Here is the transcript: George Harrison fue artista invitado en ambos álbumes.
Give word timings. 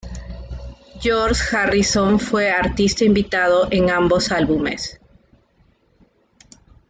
George 0.99 1.39
Harrison 1.55 2.19
fue 2.19 2.49
artista 2.49 3.05
invitado 3.05 3.67
en 3.69 3.91
ambos 3.91 4.31
álbumes. 4.31 4.99